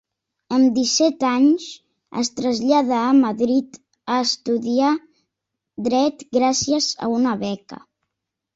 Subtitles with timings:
[0.55, 1.67] Amb disset anys
[2.21, 3.79] es trasllada a Madrid
[4.15, 4.89] a estudiar
[5.91, 7.83] dret gràcies a una beca.